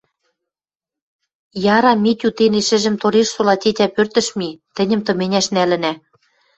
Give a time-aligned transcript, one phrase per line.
[1.75, 5.93] Яра, Митю, тене шӹжӹм Торешсола тетя пӧртӹш ми; тӹньӹм тыменяш нӓлӹнӓ.